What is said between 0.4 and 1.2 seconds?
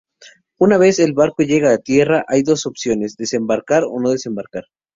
Una vez el